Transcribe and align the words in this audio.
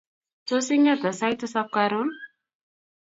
tos 0.47 0.67
ingeta 0.75 1.09
sait 1.19 1.37
tisap 1.39 1.67
karon 1.75 2.09